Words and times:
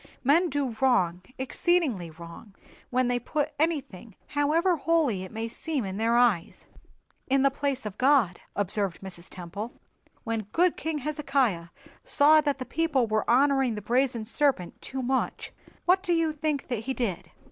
"Men 0.23 0.49
do 0.49 0.75
wrong, 0.81 1.21
exceedingly 1.37 2.09
wrong, 2.09 2.55
when 2.89 3.07
they 3.07 3.19
put 3.19 3.53
anything, 3.59 4.15
however 4.29 4.75
holy 4.75 5.21
it 5.23 5.31
may 5.31 5.47
seem 5.47 5.85
in 5.85 5.97
their 5.97 6.15
eyes, 6.15 6.65
in 7.27 7.43
the 7.43 7.51
place 7.51 7.85
of 7.85 7.99
God," 7.99 8.41
observed 8.55 9.01
Mrs. 9.01 9.29
Temple. 9.29 9.73
"When 10.23 10.47
good 10.53 10.75
king 10.75 10.97
Hezekiah 10.97 11.67
saw 12.03 12.41
that 12.41 12.57
his 12.57 12.67
people 12.67 13.05
were 13.05 13.29
honoring 13.29 13.75
the 13.75 13.81
brazen 13.83 14.25
serpent 14.25 14.81
too 14.81 15.03
much, 15.03 15.51
what 15.85 16.01
do 16.01 16.13
you 16.13 16.31
think 16.31 16.67
that 16.69 16.79
he 16.85 16.95
did?" 16.95 17.29